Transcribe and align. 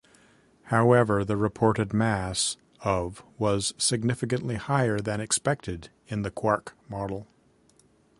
However, 0.73 1.23
the 1.23 1.37
reported 1.37 1.93
mass 1.93 2.57
of 2.79 3.21
was 3.37 3.75
significantly 3.77 4.55
higher 4.55 4.97
than 4.99 5.21
expected 5.21 5.91
in 6.07 6.23
the 6.23 6.31
quark 6.31 6.73
model. 6.89 7.27